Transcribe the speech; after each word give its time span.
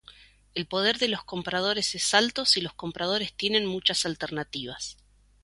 El 0.55 0.65
poder 0.65 0.97
de 0.97 1.07
los 1.07 1.23
compradores 1.23 1.93
es 1.93 2.15
alto 2.15 2.45
si 2.45 2.59
los 2.59 2.73
compradores 2.73 3.33
tienen 3.33 3.67
muchas 3.67 4.03
alternativas. 4.07 4.97